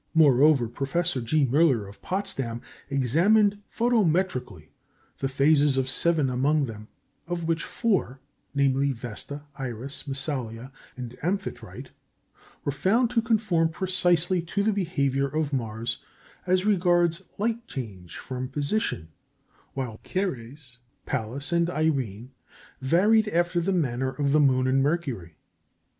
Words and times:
Moreover, 0.15 0.67
Professor 0.67 1.21
G. 1.21 1.45
Müller 1.45 1.87
of 1.87 2.01
Potsdam 2.01 2.63
examined 2.89 3.61
photometrically 3.71 4.69
the 5.19 5.29
phases 5.29 5.77
of 5.77 5.87
seven 5.91 6.27
among 6.27 6.65
them, 6.65 6.87
of 7.27 7.43
which 7.43 7.63
four 7.63 8.19
namely, 8.55 8.93
Vesta, 8.93 9.43
Iris, 9.57 10.07
Massalia, 10.07 10.71
and 10.97 11.15
Amphitrite 11.21 11.91
were 12.65 12.71
found 12.71 13.11
to 13.11 13.21
conform 13.21 13.69
precisely 13.69 14.41
to 14.41 14.63
the 14.63 14.73
behaviour 14.73 15.27
of 15.27 15.53
Mars 15.53 15.99
as 16.47 16.65
regards 16.65 17.21
light 17.37 17.67
change 17.67 18.17
from 18.17 18.47
position, 18.49 19.09
while 19.75 19.99
Ceres, 20.03 20.79
Pallas, 21.05 21.51
and 21.51 21.69
Irene 21.69 22.31
varied 22.81 23.27
after 23.27 23.61
the 23.61 23.71
manner 23.71 24.09
of 24.09 24.31
the 24.31 24.39
moon 24.39 24.65
and 24.65 24.81
Mercury. 24.81 25.35